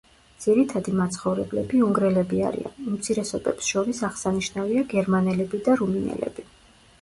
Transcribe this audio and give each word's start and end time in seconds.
ძირითადი 0.43 0.93
მაცხოვრებლები 0.99 1.81
უნგრელები 1.87 2.39
არიან, 2.47 2.73
უმცირესობებს 2.93 3.69
შორის 3.75 4.01
აღსანიშნავია 4.09 4.85
გერმანელები 4.97 5.63
და 5.69 5.77
რუმინელები. 5.83 6.49